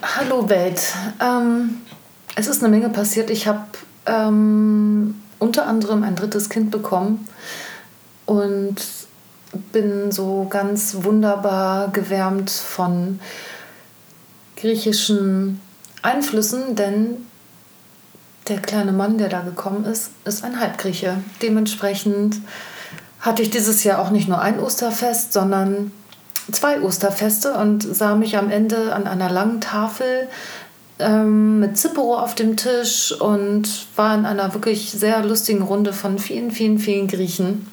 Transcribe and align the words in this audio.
Hallo 0.00 0.48
Welt. 0.48 0.94
Ähm, 1.20 1.80
es 2.36 2.46
ist 2.46 2.62
eine 2.62 2.70
Menge 2.70 2.88
passiert. 2.88 3.30
Ich 3.30 3.48
habe 3.48 3.64
ähm, 4.06 5.20
unter 5.40 5.66
anderem 5.66 6.04
ein 6.04 6.14
drittes 6.14 6.48
Kind 6.48 6.70
bekommen 6.70 7.26
und 8.24 8.76
bin 9.72 10.12
so 10.12 10.46
ganz 10.48 10.98
wunderbar 11.02 11.88
gewärmt 11.88 12.48
von 12.48 13.18
griechischen 14.56 15.60
Einflüssen, 16.02 16.76
denn 16.76 17.26
der 18.46 18.60
kleine 18.60 18.92
Mann, 18.92 19.18
der 19.18 19.28
da 19.28 19.40
gekommen 19.40 19.84
ist, 19.84 20.12
ist 20.24 20.44
ein 20.44 20.60
Halbgrieche. 20.60 21.16
Dementsprechend 21.42 22.36
hatte 23.18 23.42
ich 23.42 23.50
dieses 23.50 23.82
Jahr 23.82 23.98
auch 23.98 24.10
nicht 24.10 24.28
nur 24.28 24.40
ein 24.40 24.60
Osterfest, 24.60 25.32
sondern 25.32 25.90
zwei 26.52 26.80
Osterfeste 26.80 27.54
und 27.54 27.82
sah 27.82 28.14
mich 28.14 28.36
am 28.36 28.50
Ende 28.50 28.94
an 28.94 29.06
einer 29.06 29.30
langen 29.30 29.60
Tafel 29.60 30.28
ähm, 30.98 31.60
mit 31.60 31.78
Zipporo 31.78 32.18
auf 32.18 32.34
dem 32.34 32.56
Tisch 32.56 33.12
und 33.12 33.86
war 33.96 34.14
in 34.14 34.26
einer 34.26 34.54
wirklich 34.54 34.90
sehr 34.90 35.22
lustigen 35.24 35.62
Runde 35.62 35.92
von 35.92 36.18
vielen, 36.18 36.50
vielen, 36.50 36.78
vielen 36.78 37.08
Griechen 37.08 37.66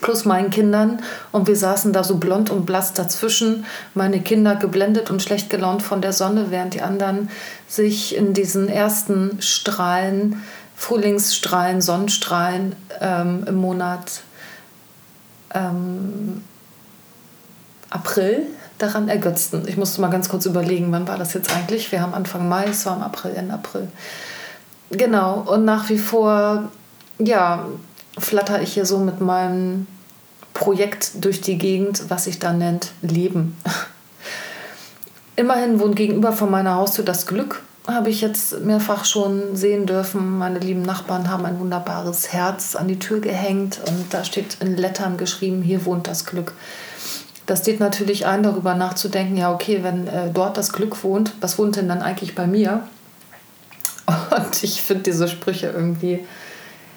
plus 0.00 0.24
meinen 0.24 0.50
Kindern. 0.50 1.00
Und 1.30 1.46
wir 1.46 1.56
saßen 1.56 1.92
da 1.92 2.04
so 2.04 2.16
blond 2.16 2.50
und 2.50 2.66
blass 2.66 2.92
dazwischen, 2.92 3.64
meine 3.94 4.20
Kinder 4.20 4.56
geblendet 4.56 5.10
und 5.10 5.22
schlecht 5.22 5.48
gelaunt 5.48 5.82
von 5.82 6.02
der 6.02 6.12
Sonne, 6.12 6.46
während 6.50 6.74
die 6.74 6.82
anderen 6.82 7.30
sich 7.68 8.16
in 8.16 8.34
diesen 8.34 8.68
ersten 8.68 9.40
Strahlen, 9.40 10.42
Frühlingsstrahlen, 10.76 11.80
Sonnenstrahlen 11.80 12.74
ähm, 13.00 13.44
im 13.46 13.54
Monat 13.54 14.22
ähm, 15.54 16.42
April 17.92 18.46
daran 18.78 19.08
ergötzten. 19.08 19.66
Ich 19.68 19.76
musste 19.76 20.00
mal 20.00 20.08
ganz 20.08 20.28
kurz 20.28 20.46
überlegen, 20.46 20.90
wann 20.90 21.06
war 21.06 21.18
das 21.18 21.34
jetzt 21.34 21.54
eigentlich? 21.54 21.92
Wir 21.92 22.00
haben 22.00 22.14
Anfang 22.14 22.48
Mai, 22.48 22.66
es 22.66 22.84
war 22.86 22.96
im 22.96 23.02
April, 23.02 23.34
Ende 23.34 23.54
April. 23.54 23.88
Genau, 24.90 25.40
und 25.40 25.64
nach 25.64 25.88
wie 25.88 25.98
vor, 25.98 26.70
ja, 27.18 27.66
flatter 28.18 28.60
ich 28.60 28.74
hier 28.74 28.84
so 28.84 28.98
mit 28.98 29.20
meinem 29.20 29.86
Projekt 30.52 31.24
durch 31.24 31.40
die 31.40 31.56
Gegend, 31.58 32.10
was 32.10 32.24
sich 32.24 32.38
da 32.38 32.52
nennt 32.52 32.92
Leben. 33.00 33.56
Immerhin 35.36 35.80
wohnt 35.80 35.96
gegenüber 35.96 36.32
von 36.32 36.50
meiner 36.50 36.74
Haustür 36.74 37.04
das 37.04 37.26
Glück, 37.26 37.62
habe 37.86 38.10
ich 38.10 38.20
jetzt 38.20 38.60
mehrfach 38.60 39.04
schon 39.04 39.56
sehen 39.56 39.86
dürfen. 39.86 40.38
Meine 40.38 40.58
lieben 40.58 40.82
Nachbarn 40.82 41.30
haben 41.30 41.46
ein 41.46 41.58
wunderbares 41.58 42.32
Herz 42.32 42.76
an 42.76 42.86
die 42.86 42.98
Tür 42.98 43.20
gehängt 43.20 43.80
und 43.86 44.12
da 44.12 44.24
steht 44.24 44.58
in 44.60 44.76
Lettern 44.76 45.16
geschrieben, 45.16 45.62
hier 45.62 45.84
wohnt 45.84 46.06
das 46.06 46.26
Glück. 46.26 46.52
Das 47.52 47.66
lädt 47.66 47.80
natürlich 47.80 48.24
ein, 48.24 48.42
darüber 48.42 48.74
nachzudenken, 48.74 49.36
ja, 49.36 49.52
okay, 49.52 49.80
wenn 49.82 50.06
äh, 50.06 50.30
dort 50.32 50.56
das 50.56 50.72
Glück 50.72 51.04
wohnt, 51.04 51.34
was 51.42 51.58
wohnt 51.58 51.76
denn 51.76 51.86
dann 51.86 52.00
eigentlich 52.00 52.34
bei 52.34 52.46
mir? 52.46 52.84
Und 54.06 54.62
ich 54.62 54.80
finde 54.80 55.02
diese 55.02 55.28
Sprüche 55.28 55.66
irgendwie 55.66 56.24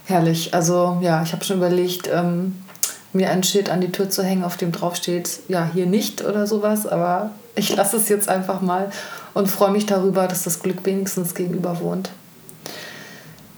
herrlich. 0.06 0.54
Also 0.54 0.98
ja, 1.02 1.22
ich 1.24 1.34
habe 1.34 1.44
schon 1.44 1.58
überlegt, 1.58 2.08
ähm, 2.08 2.64
mir 3.12 3.32
ein 3.32 3.44
Schild 3.44 3.70
an 3.70 3.82
die 3.82 3.92
Tür 3.92 4.10
zu 4.10 4.24
hängen, 4.24 4.46
auf 4.46 4.56
dem 4.56 4.72
drauf 4.72 4.96
steht, 4.96 5.42
ja, 5.50 5.70
hier 5.74 5.88
nicht 5.88 6.24
oder 6.24 6.48
sowas, 6.48 6.88
aber 6.88 7.32
ich 7.56 7.76
lasse 7.76 7.98
es 7.98 8.08
jetzt 8.08 8.30
einfach 8.30 8.62
mal 8.62 8.92
und 9.34 9.52
freue 9.52 9.72
mich 9.72 9.86
darüber, 9.86 10.26
dass 10.26 10.44
das 10.44 10.62
Glück 10.62 10.86
wenigstens 10.86 11.36
gegenüber 11.36 11.82
wohnt 11.82 12.12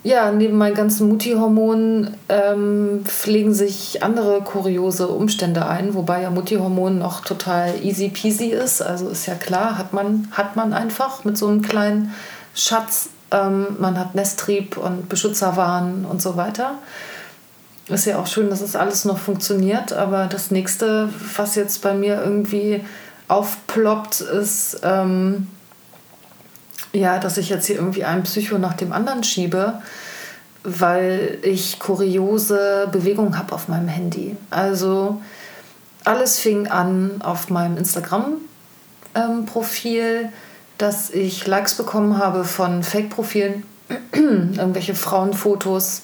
ja, 0.07 0.31
neben 0.31 0.57
meinen 0.57 0.73
ganzen 0.73 1.09
Mutti-Hormonen 1.09 2.15
ähm, 2.29 3.01
pflegen 3.03 3.53
sich 3.53 4.03
andere 4.03 4.41
kuriose 4.41 5.09
Umstände 5.09 5.65
ein, 5.65 5.93
wobei 5.95 6.21
ja 6.21 6.29
Mutti-Hormon 6.29 6.97
noch 6.97 7.25
total 7.25 7.73
easy 7.83 8.07
peasy 8.07 8.47
ist. 8.47 8.81
Also 8.81 9.09
ist 9.09 9.25
ja 9.25 9.35
klar, 9.35 9.77
hat 9.77 9.91
man, 9.91 10.29
hat 10.31 10.55
man 10.55 10.71
einfach 10.71 11.25
mit 11.25 11.37
so 11.37 11.47
einem 11.47 11.61
kleinen 11.61 12.13
Schatz. 12.55 13.09
Ähm, 13.31 13.75
man 13.79 13.99
hat 13.99 14.15
Nesttrieb 14.15 14.77
und 14.77 15.09
Beschützerwahn 15.09 16.05
und 16.09 16.21
so 16.21 16.37
weiter. 16.37 16.75
Ist 17.89 18.05
ja 18.05 18.17
auch 18.17 18.27
schön, 18.27 18.49
dass 18.49 18.61
es 18.61 18.77
alles 18.77 19.03
noch 19.03 19.17
funktioniert, 19.17 19.91
aber 19.91 20.27
das 20.27 20.51
nächste, 20.51 21.09
was 21.35 21.55
jetzt 21.55 21.81
bei 21.81 21.93
mir 21.93 22.21
irgendwie 22.23 22.81
aufploppt, 23.27 24.21
ist. 24.21 24.79
Ähm, 24.83 25.47
ja, 26.97 27.19
dass 27.19 27.37
ich 27.37 27.49
jetzt 27.49 27.67
hier 27.67 27.75
irgendwie 27.77 28.03
einen 28.03 28.23
Psycho 28.23 28.57
nach 28.57 28.73
dem 28.73 28.91
anderen 28.91 29.23
schiebe, 29.23 29.79
weil 30.63 31.37
ich 31.43 31.77
kuriose 31.79 32.89
Bewegungen 32.91 33.37
habe 33.37 33.53
auf 33.53 33.67
meinem 33.67 33.87
Handy. 33.87 34.35
Also 34.49 35.21
alles 36.03 36.39
fing 36.39 36.65
an 36.67 37.21
auf 37.23 37.49
meinem 37.49 37.77
Instagram-Profil, 37.77 40.21
ähm, 40.23 40.29
dass 40.77 41.09
ich 41.09 41.47
Likes 41.47 41.75
bekommen 41.75 42.17
habe 42.17 42.43
von 42.43 42.83
Fake-Profilen, 42.83 43.63
irgendwelche 44.13 44.95
Frauenfotos. 44.95 46.01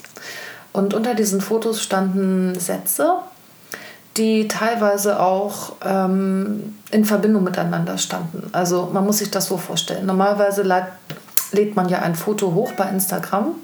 Und 0.72 0.94
unter 0.94 1.14
diesen 1.14 1.42
Fotos 1.42 1.84
standen 1.84 2.58
Sätze, 2.60 3.16
die 4.18 4.48
teilweise 4.48 5.20
auch 5.20 5.74
ähm, 5.84 6.78
in 6.92 7.06
Verbindung 7.06 7.44
miteinander 7.44 7.98
standen. 7.98 8.50
Also 8.52 8.90
man 8.94 9.06
muss 9.06 9.18
sich 9.18 9.32
das 9.32 9.48
so 9.48 9.58
vorstellen. 9.58 10.06
Normalerweise 10.06 10.64
lädt 11.52 11.76
man 11.76 11.90
ja 11.90 12.00
ein 12.00 12.16
Foto 12.16 12.54
hoch 12.54 12.74
bei 12.74 12.88
Instagram 12.90 13.56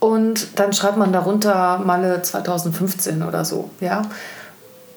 und 0.00 0.58
dann 0.58 0.74
schreibt 0.74 0.98
man 0.98 1.12
darunter 1.12 1.78
Malle 1.78 2.20
2015 2.20 3.22
oder 3.22 3.44
so, 3.44 3.70
ja. 3.80 4.02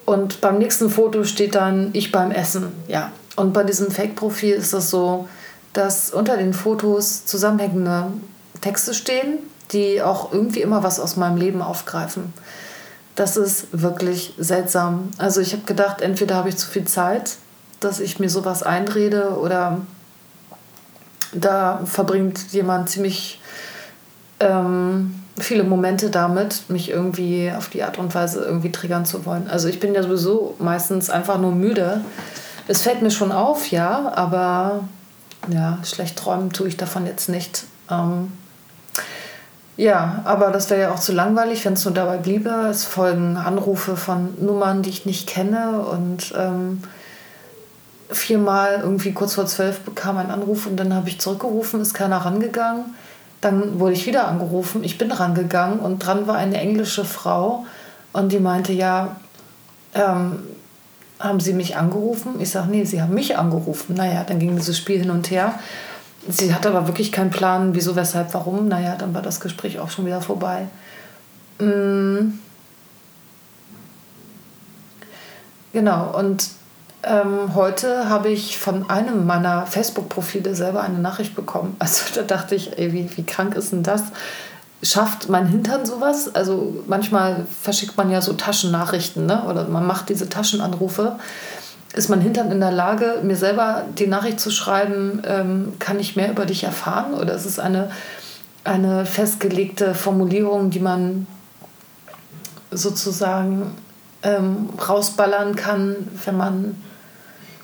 Und 0.06 0.42
beim 0.42 0.58
nächsten 0.58 0.90
Foto 0.90 1.24
steht 1.24 1.56
dann 1.56 1.90
ich 1.94 2.12
beim 2.12 2.32
Essen, 2.32 2.72
ja. 2.88 3.12
Und 3.38 3.54
bei 3.54 3.64
diesem 3.64 3.92
Fake-Profil 3.92 4.56
ist 4.56 4.74
das 4.74 4.90
so, 4.90 5.30
dass 5.72 6.12
unter 6.12 6.36
den 6.38 6.54
Fotos 6.54 7.26
zusammenhängende 7.26 8.08
Texte 8.60 8.94
stehen, 8.94 9.38
die 9.72 10.02
auch 10.02 10.34
irgendwie 10.34 10.62
immer 10.62 10.84
was 10.84 11.00
aus 11.00 11.16
meinem 11.16 11.38
Leben 11.38 11.62
aufgreifen. 11.62 12.34
Das 13.18 13.36
ist 13.36 13.68
wirklich 13.72 14.36
seltsam. 14.38 15.10
Also 15.18 15.42
ich 15.42 15.54
habe 15.54 15.64
gedacht, 15.64 16.02
entweder 16.02 16.36
habe 16.36 16.50
ich 16.50 16.58
zu 16.58 16.70
viel 16.70 16.86
Zeit, 16.86 17.38
dass 17.80 18.00
ich 18.00 18.20
mir 18.20 18.30
sowas 18.30 18.62
einrede 18.62 19.32
oder 19.40 19.82
da 21.34 21.82
verbringt 21.84 22.52
jemand 22.52 22.92
ziemlich 22.92 23.42
ähm, 24.40 25.16
viele 25.40 25.64
Momente 25.64 26.12
damit, 26.12 26.70
mich 26.70 26.92
irgendwie 26.92 27.52
auf 27.52 27.70
die 27.70 27.82
Art 27.82 27.98
und 27.98 28.14
Weise 28.14 28.46
irgendwie 28.46 28.72
triggern 28.72 29.04
zu 29.04 29.26
wollen. 29.26 29.48
Also 29.50 29.68
ich 29.68 29.80
bin 29.80 29.96
ja 29.96 30.04
sowieso 30.04 30.54
meistens 30.60 31.10
einfach 31.10 31.40
nur 31.40 31.54
müde. 31.54 32.02
Es 32.68 32.84
fällt 32.84 33.02
mir 33.02 33.10
schon 33.10 33.32
auf, 33.32 33.72
ja, 33.72 34.12
aber 34.14 34.84
ja, 35.52 35.80
schlecht 35.84 36.20
träumen 36.20 36.54
tue 36.54 36.68
ich 36.68 36.78
davon 36.78 37.08
jetzt 37.08 37.30
nicht. 37.30 37.64
Ähm, 37.90 38.32
ja, 39.78 40.22
aber 40.26 40.52
das 40.52 40.70
wäre 40.70 40.82
ja 40.82 40.92
auch 40.92 41.00
zu 41.00 41.14
langweilig, 41.14 41.64
wenn 41.66 41.74
es 41.74 41.86
nur 41.86 41.94
dabei 41.94 42.18
bliebe. 42.18 42.50
Es 42.70 42.84
folgen 42.84 43.38
Anrufe 43.38 43.96
von 43.96 44.34
Nummern, 44.44 44.82
die 44.82 44.90
ich 44.90 45.06
nicht 45.06 45.28
kenne. 45.28 45.82
Und 45.82 46.34
ähm, 46.36 46.82
viermal 48.10 48.80
irgendwie 48.82 49.14
kurz 49.14 49.36
vor 49.36 49.46
zwölf 49.46 49.82
bekam 49.82 50.18
ein 50.18 50.32
Anruf 50.32 50.66
und 50.66 50.78
dann 50.78 50.94
habe 50.94 51.10
ich 51.10 51.20
zurückgerufen, 51.20 51.82
ist 51.82 51.94
keiner 51.94 52.18
rangegangen. 52.18 52.96
Dann 53.42 53.80
wurde 53.80 53.94
ich 53.94 54.08
wieder 54.08 54.28
angerufen, 54.28 54.84
ich 54.84 54.98
bin 54.98 55.12
rangegangen 55.12 55.80
und 55.80 56.00
dran 56.00 56.26
war 56.26 56.36
eine 56.36 56.58
englische 56.58 57.06
Frau 57.06 57.66
und 58.14 58.32
die 58.32 58.40
meinte, 58.40 58.74
ja, 58.74 59.18
ähm, 59.94 60.40
haben 61.20 61.40
Sie 61.40 61.54
mich 61.54 61.76
angerufen? 61.76 62.40
Ich 62.40 62.52
sage, 62.52 62.70
nee, 62.70 62.84
Sie 62.84 63.02
haben 63.02 63.14
mich 63.14 63.38
angerufen. 63.38 63.96
Naja, 63.96 64.24
dann 64.24 64.40
ging 64.40 64.56
dieses 64.56 64.78
Spiel 64.78 65.00
hin 65.00 65.10
und 65.10 65.32
her. 65.32 65.54
Sie 66.30 66.54
hatte 66.54 66.70
aber 66.70 66.88
wirklich 66.88 67.12
keinen 67.12 67.30
Plan, 67.30 67.74
wieso, 67.74 67.96
weshalb, 67.96 68.34
warum. 68.34 68.68
Naja, 68.68 68.96
dann 68.96 69.14
war 69.14 69.22
das 69.22 69.40
Gespräch 69.40 69.80
auch 69.80 69.90
schon 69.90 70.06
wieder 70.06 70.22
vorbei. 70.22 70.68
Mhm. 71.60 72.40
Genau, 75.74 76.18
und 76.18 76.50
ähm, 77.04 77.54
heute 77.56 78.10
habe 78.10 78.30
ich 78.30 78.58
von 78.58 78.90
einem 78.90 79.26
meiner 79.26 79.66
Facebook-Profile 79.66 80.56
selber 80.56 80.82
eine 80.82 81.00
Nachricht 81.00 81.36
bekommen. 81.36 81.76
Also 81.80 82.04
da 82.16 82.24
dachte 82.24 82.56
ich, 82.56 82.78
ey, 82.78 82.92
wie, 82.94 83.10
wie 83.16 83.24
krank 83.24 83.56
ist 83.56 83.72
denn 83.72 83.84
das? 83.84 84.04
Schafft 84.84 85.30
mein 85.30 85.48
Hintern 85.48 85.86
sowas? 85.86 86.34
Also 86.36 86.84
manchmal 86.88 87.46
verschickt 87.62 87.98
man 87.98 88.12
ja 88.12 88.22
so 88.22 88.34
Taschennachrichten, 88.34 89.26
ne? 89.26 89.44
oder 89.44 89.68
man 89.68 89.88
macht 89.88 90.10
diese 90.10 90.30
Taschenanrufe 90.30 91.18
ist 91.94 92.10
mein 92.10 92.22
Hintern 92.22 92.52
in 92.52 92.60
der 92.60 92.72
Lage, 92.72 93.20
mir 93.24 93.36
selber 93.36 93.86
die 93.98 94.08
Nachricht 94.08 94.40
zu 94.40 94.52
schreiben, 94.52 95.22
ähm, 95.26 95.74
kann 95.80 96.00
ich 96.00 96.16
mehr 96.16 96.30
über 96.30 96.46
dich 96.46 96.64
erfahren? 96.64 97.14
Oder 97.14 97.34
ist 97.34 97.46
es 97.46 97.60
eine, 97.60 97.90
eine 98.64 99.06
festgelegte 99.06 99.96
Formulierung, 99.96 100.70
die 100.70 100.80
man 100.80 101.28
sozusagen 102.72 103.74
ähm, 104.24 104.70
rausballern 104.88 105.56
kann, 105.56 105.96
wenn 106.26 106.38
man 106.38 106.84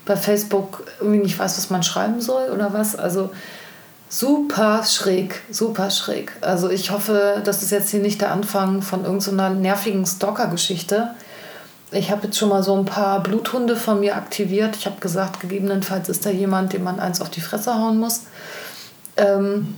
bei 0.06 0.16
Facebook 0.16 0.84
irgendwie 1.00 1.20
nicht 1.20 1.38
weiß, 1.40 1.58
was 1.58 1.70
man 1.70 1.84
schreiben 1.84 2.22
soll 2.22 2.50
oder 2.50 2.74
was? 2.74 2.96
Also 2.96 3.30
super 4.10 4.84
schräg, 4.84 5.42
super 5.50 5.90
schräg. 5.90 6.31
Also 6.42 6.70
ich 6.70 6.92
hoffe, 6.92 7.42
das 7.44 7.64
ist 7.64 7.72
jetzt 7.72 7.90
hier 7.90 8.02
nicht 8.02 8.22
der 8.22 8.31
Anfang 8.31 8.81
von 8.81 9.04
irgendeiner 9.04 9.50
nervigen 9.50 10.06
Stalker-Geschichte 10.06 11.10
ich 11.94 12.12
habe 12.12 12.25
jetzt 12.25 12.38
schon 12.38 12.50
mal 12.50 12.63
so 12.63 12.75
ein 12.75 12.86
paar 12.86 13.22
Bluthunde 13.22 13.75
von 13.75 14.00
mir 14.00 14.16
aktiviert. 14.16 14.75
Ich 14.75 14.86
habe 14.86 15.00
gesagt, 15.00 15.40
gegebenenfalls 15.40 16.10
ist 16.10 16.25
da 16.25 16.30
jemand, 16.30 16.74
dem 16.74 16.84
man 16.84 17.00
eins 17.00 17.22
auf 17.22 17.30
die 17.30 17.42
Fresse 17.42 17.74
hauen 17.75 17.98
muss. 17.98 18.22
Ähm, 19.18 19.75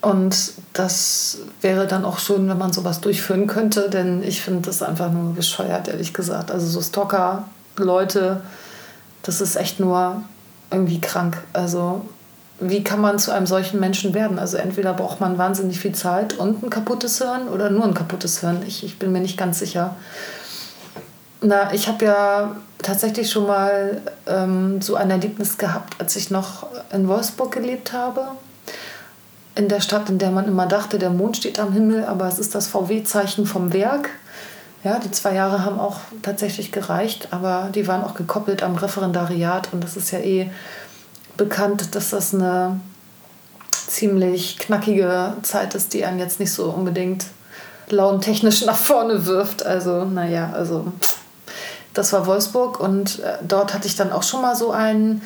und 0.00 0.54
das 0.72 1.38
wäre 1.60 1.86
dann 1.86 2.04
auch 2.04 2.18
schön, 2.18 2.48
wenn 2.48 2.58
man 2.58 2.72
sowas 2.72 3.00
durchführen 3.00 3.46
könnte, 3.46 3.88
denn 3.88 4.22
ich 4.22 4.42
finde 4.42 4.62
das 4.62 4.82
einfach 4.82 5.12
nur 5.12 5.34
bescheuert, 5.34 5.86
ehrlich 5.88 6.12
gesagt. 6.12 6.50
Also 6.50 6.66
so 6.66 6.82
Stalker-Leute, 6.82 8.40
das 9.22 9.40
ist 9.40 9.56
echt 9.56 9.78
nur 9.78 10.22
irgendwie 10.72 11.00
krank. 11.00 11.38
Also 11.52 12.04
wie 12.58 12.82
kann 12.82 13.00
man 13.00 13.18
zu 13.18 13.32
einem 13.32 13.46
solchen 13.46 13.78
Menschen 13.78 14.12
werden? 14.14 14.38
Also 14.38 14.56
entweder 14.56 14.92
braucht 14.92 15.20
man 15.20 15.38
wahnsinnig 15.38 15.78
viel 15.78 15.92
Zeit 15.92 16.34
und 16.34 16.62
ein 16.62 16.70
kaputtes 16.70 17.18
Hirn 17.18 17.48
oder 17.48 17.70
nur 17.70 17.84
ein 17.84 17.94
kaputtes 17.94 18.40
Hirn. 18.40 18.62
Ich, 18.66 18.84
ich 18.84 18.98
bin 18.98 19.12
mir 19.12 19.20
nicht 19.20 19.36
ganz 19.36 19.60
sicher. 19.60 19.96
Na, 21.44 21.74
ich 21.74 21.88
habe 21.88 22.04
ja 22.04 22.56
tatsächlich 22.78 23.28
schon 23.28 23.48
mal 23.48 24.00
ähm, 24.26 24.80
so 24.80 24.94
ein 24.94 25.10
Erlebnis 25.10 25.58
gehabt, 25.58 25.94
als 25.98 26.14
ich 26.14 26.30
noch 26.30 26.68
in 26.92 27.08
Wolfsburg 27.08 27.50
gelebt 27.50 27.92
habe. 27.92 28.28
In 29.56 29.68
der 29.68 29.80
Stadt, 29.80 30.08
in 30.08 30.18
der 30.18 30.30
man 30.30 30.46
immer 30.46 30.66
dachte, 30.66 31.00
der 31.00 31.10
Mond 31.10 31.36
steht 31.36 31.58
am 31.58 31.72
Himmel, 31.72 32.04
aber 32.04 32.28
es 32.28 32.38
ist 32.38 32.54
das 32.54 32.68
VW-Zeichen 32.68 33.44
vom 33.44 33.72
Werk. 33.72 34.10
Ja, 34.84 35.00
die 35.00 35.10
zwei 35.10 35.34
Jahre 35.34 35.64
haben 35.64 35.80
auch 35.80 35.98
tatsächlich 36.22 36.70
gereicht, 36.70 37.28
aber 37.32 37.70
die 37.74 37.88
waren 37.88 38.04
auch 38.04 38.14
gekoppelt 38.14 38.62
am 38.62 38.76
Referendariat 38.76 39.68
und 39.72 39.82
das 39.82 39.96
ist 39.96 40.12
ja 40.12 40.20
eh 40.20 40.48
bekannt, 41.36 41.94
dass 41.94 42.10
das 42.10 42.34
eine 42.34 42.80
ziemlich 43.70 44.58
knackige 44.58 45.34
Zeit 45.42 45.74
ist, 45.74 45.92
die 45.92 46.04
einen 46.04 46.20
jetzt 46.20 46.38
nicht 46.38 46.52
so 46.52 46.70
unbedingt 46.70 47.26
launtechnisch 47.88 48.64
nach 48.66 48.76
vorne 48.76 49.26
wirft. 49.26 49.66
Also, 49.66 50.04
naja, 50.04 50.52
also 50.54 50.92
das 51.94 52.12
war 52.12 52.26
Wolfsburg 52.26 52.80
und 52.80 53.20
äh, 53.20 53.38
dort 53.46 53.74
hatte 53.74 53.86
ich 53.86 53.96
dann 53.96 54.12
auch 54.12 54.22
schon 54.22 54.42
mal 54.42 54.56
so, 54.56 54.70
ein, 54.70 55.22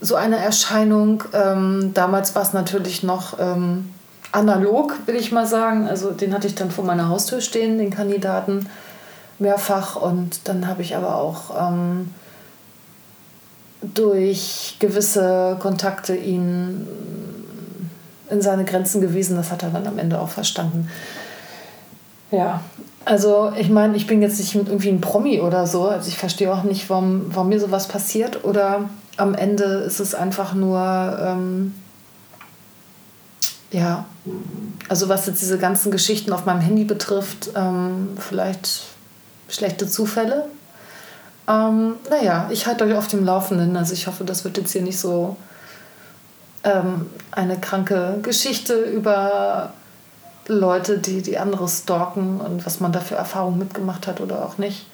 so 0.00 0.14
eine 0.14 0.36
Erscheinung. 0.36 1.24
Ähm, 1.32 1.92
damals 1.94 2.34
war 2.34 2.42
es 2.42 2.52
natürlich 2.52 3.02
noch 3.02 3.38
ähm, 3.38 3.90
analog, 4.32 4.94
will 5.06 5.16
ich 5.16 5.32
mal 5.32 5.46
sagen. 5.46 5.88
Also 5.88 6.10
den 6.10 6.34
hatte 6.34 6.46
ich 6.46 6.54
dann 6.54 6.70
vor 6.70 6.84
meiner 6.84 7.08
Haustür 7.08 7.40
stehen, 7.40 7.78
den 7.78 7.90
Kandidaten, 7.90 8.68
mehrfach. 9.38 9.96
Und 9.96 10.48
dann 10.48 10.66
habe 10.66 10.82
ich 10.82 10.96
aber 10.96 11.16
auch 11.16 11.70
ähm, 11.70 12.10
durch 13.82 14.76
gewisse 14.78 15.56
Kontakte 15.60 16.14
ihn 16.14 16.86
in 18.30 18.40
seine 18.40 18.64
Grenzen 18.64 19.00
gewiesen. 19.00 19.36
Das 19.36 19.50
hat 19.50 19.62
er 19.62 19.70
dann 19.70 19.86
am 19.86 19.98
Ende 19.98 20.20
auch 20.20 20.30
verstanden. 20.30 20.88
Ja, 22.32 22.62
also 23.04 23.52
ich 23.56 23.68
meine, 23.68 23.96
ich 23.96 24.06
bin 24.06 24.22
jetzt 24.22 24.38
nicht 24.38 24.54
irgendwie 24.54 24.88
ein 24.88 25.00
Promi 25.00 25.40
oder 25.40 25.66
so. 25.66 25.88
Also 25.88 26.08
ich 26.08 26.16
verstehe 26.16 26.52
auch 26.52 26.62
nicht, 26.62 26.88
warum, 26.88 27.26
warum 27.28 27.50
mir 27.50 27.60
sowas 27.60 27.86
passiert. 27.88 28.44
Oder 28.44 28.88
am 29.18 29.34
Ende 29.34 29.64
ist 29.64 30.00
es 30.00 30.14
einfach 30.14 30.54
nur, 30.54 31.18
ähm, 31.20 31.74
ja, 33.70 34.06
also 34.88 35.08
was 35.08 35.26
jetzt 35.26 35.42
diese 35.42 35.58
ganzen 35.58 35.90
Geschichten 35.90 36.32
auf 36.32 36.46
meinem 36.46 36.60
Handy 36.60 36.84
betrifft, 36.84 37.50
ähm, 37.54 38.10
vielleicht 38.18 38.82
schlechte 39.48 39.86
Zufälle. 39.86 40.46
Ähm, 41.46 41.96
naja, 42.08 42.48
ich 42.50 42.66
halte 42.66 42.84
euch 42.84 42.94
auf 42.94 43.08
dem 43.08 43.24
Laufenden. 43.24 43.76
Also 43.76 43.92
ich 43.92 44.06
hoffe, 44.06 44.24
das 44.24 44.44
wird 44.44 44.56
jetzt 44.56 44.72
hier 44.72 44.82
nicht 44.82 44.98
so 44.98 45.36
ähm, 46.64 47.10
eine 47.30 47.58
kranke 47.58 48.20
Geschichte 48.22 48.74
über 48.74 49.72
Leute, 50.52 50.98
die 50.98 51.22
die 51.22 51.38
andere 51.38 51.68
stalken 51.68 52.40
und 52.40 52.64
was 52.66 52.80
man 52.80 52.92
da 52.92 53.00
für 53.00 53.14
Erfahrungen 53.14 53.58
mitgemacht 53.58 54.06
hat 54.06 54.20
oder 54.20 54.44
auch 54.44 54.58
nicht. 54.58 54.86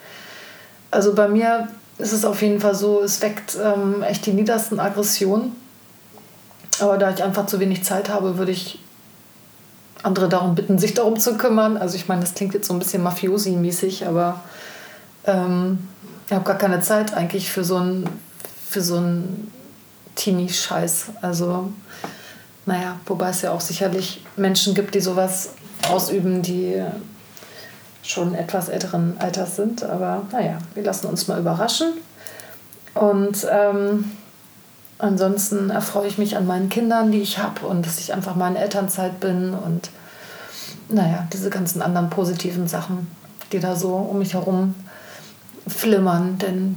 Also 0.90 1.14
bei 1.14 1.28
mir 1.28 1.68
ist 1.98 2.12
es 2.12 2.24
auf 2.24 2.42
jeden 2.42 2.60
Fall 2.60 2.74
so, 2.74 3.02
es 3.02 3.20
weckt 3.20 3.56
ähm, 3.62 4.02
echt 4.02 4.26
die 4.26 4.32
niedersten 4.32 4.80
Aggressionen. 4.80 5.52
Aber 6.80 6.96
da 6.96 7.10
ich 7.10 7.22
einfach 7.22 7.46
zu 7.46 7.58
wenig 7.60 7.82
Zeit 7.84 8.08
habe, 8.08 8.38
würde 8.38 8.52
ich 8.52 8.78
andere 10.02 10.28
darum 10.28 10.54
bitten, 10.54 10.78
sich 10.78 10.94
darum 10.94 11.18
zu 11.18 11.36
kümmern. 11.36 11.76
Also 11.76 11.96
ich 11.96 12.06
meine, 12.06 12.20
das 12.20 12.34
klingt 12.34 12.54
jetzt 12.54 12.68
so 12.68 12.74
ein 12.74 12.78
bisschen 12.78 13.02
Mafiosi-mäßig, 13.02 14.06
aber 14.06 14.40
ähm, 15.24 15.88
ich 16.26 16.32
habe 16.32 16.44
gar 16.44 16.56
keine 16.56 16.80
Zeit 16.80 17.14
eigentlich 17.14 17.50
für 17.50 17.64
so 17.64 17.76
einen 17.76 18.08
für 18.68 18.82
so 18.82 18.96
einen 18.96 19.50
Teenie-Scheiß. 20.14 21.06
Also, 21.22 21.72
naja, 22.68 23.00
wobei 23.06 23.30
es 23.30 23.40
ja 23.40 23.52
auch 23.52 23.62
sicherlich 23.62 24.22
Menschen 24.36 24.74
gibt, 24.74 24.94
die 24.94 25.00
sowas 25.00 25.54
ausüben, 25.88 26.42
die 26.42 26.82
schon 28.02 28.34
etwas 28.34 28.68
älteren 28.68 29.16
Alters 29.18 29.56
sind. 29.56 29.82
Aber 29.82 30.22
naja, 30.32 30.58
wir 30.74 30.82
lassen 30.82 31.06
uns 31.06 31.28
mal 31.28 31.40
überraschen. 31.40 31.94
Und 32.94 33.46
ähm, 33.50 34.12
ansonsten 34.98 35.70
erfreue 35.70 36.08
ich 36.08 36.18
mich 36.18 36.36
an 36.36 36.46
meinen 36.46 36.68
Kindern, 36.68 37.10
die 37.10 37.22
ich 37.22 37.38
habe 37.38 37.66
und 37.66 37.86
dass 37.86 37.98
ich 38.00 38.12
einfach 38.12 38.36
mal 38.36 38.50
in 38.50 38.56
Elternzeit 38.56 39.18
bin 39.18 39.54
und 39.54 39.90
naja, 40.90 41.26
diese 41.32 41.48
ganzen 41.48 41.80
anderen 41.80 42.10
positiven 42.10 42.68
Sachen, 42.68 43.10
die 43.50 43.60
da 43.60 43.76
so 43.76 43.94
um 43.94 44.18
mich 44.18 44.34
herum 44.34 44.74
flimmern, 45.66 46.38
denn 46.38 46.76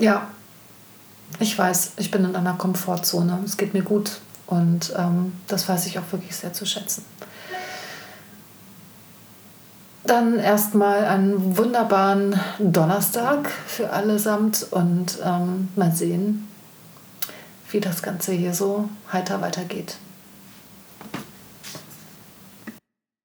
ja, 0.00 0.26
ich 1.38 1.56
weiß, 1.56 1.92
ich 1.98 2.10
bin 2.10 2.24
in 2.24 2.34
einer 2.34 2.54
Komfortzone. 2.54 3.38
Es 3.44 3.56
geht 3.56 3.72
mir 3.72 3.82
gut 3.82 4.20
und 4.46 4.92
ähm, 4.96 5.32
das 5.46 5.68
weiß 5.68 5.86
ich 5.86 5.98
auch 5.98 6.12
wirklich 6.12 6.34
sehr 6.36 6.52
zu 6.52 6.66
schätzen. 6.66 7.04
Dann 10.04 10.38
erstmal 10.38 11.04
einen 11.04 11.56
wunderbaren 11.56 12.38
Donnerstag 12.58 13.48
für 13.66 13.90
allesamt 13.90 14.66
und 14.70 15.18
ähm, 15.24 15.68
mal 15.76 15.92
sehen, 15.92 16.48
wie 17.70 17.80
das 17.80 18.02
Ganze 18.02 18.32
hier 18.32 18.52
so 18.52 18.88
heiter 19.12 19.40
weitergeht. 19.40 19.96